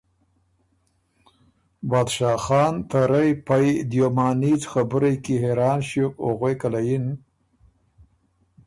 [1.89, 7.05] بادشاه خان ته رئ پئ دیو معنیځ خبُرئ کی حېران ݭیوک او غوېکه له یِن